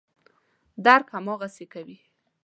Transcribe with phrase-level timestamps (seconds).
[0.85, 1.97] درک هماغسې کوي.